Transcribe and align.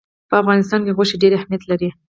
په 0.29 0.35
افغانستان 0.41 0.79
کې 0.85 0.95
غوښې 0.97 1.17
ډېر 1.23 1.31
اهمیت 1.35 1.63
لري. 1.71 1.89